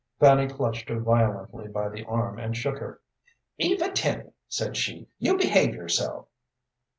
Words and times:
Fanny 0.19 0.47
clutched 0.47 0.89
her 0.89 0.99
violently 0.99 1.67
by 1.67 1.87
the 1.87 2.03
arm 2.05 2.39
and 2.39 2.57
shook 2.57 2.79
her. 2.79 3.01
"Eva 3.59 3.91
Tenny," 3.91 4.31
said 4.47 4.75
she, 4.75 5.07
"you 5.19 5.37
behave 5.37 5.75
yourself. 5.75 6.27